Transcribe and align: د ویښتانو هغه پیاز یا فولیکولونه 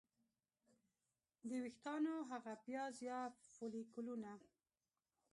د 1.49 1.51
ویښتانو 1.63 2.13
هغه 2.31 2.53
پیاز 2.65 2.95
یا 3.09 3.19
فولیکولونه 3.53 4.31